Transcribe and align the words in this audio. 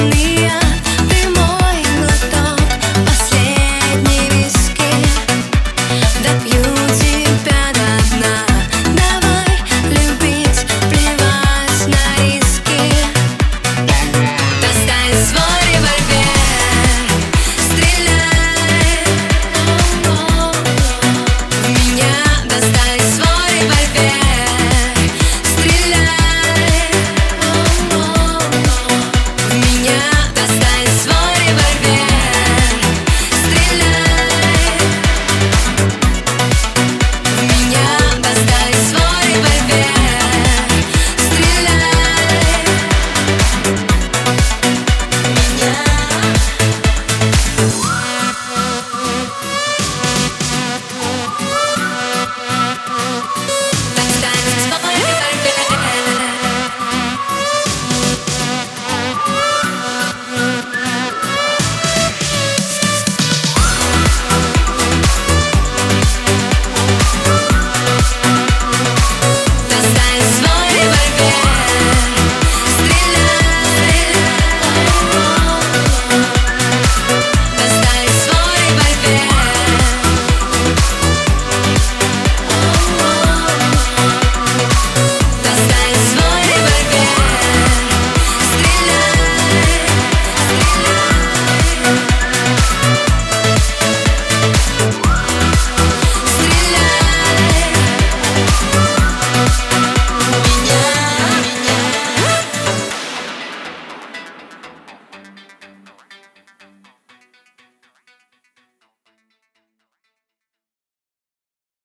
believe 0.00 0.29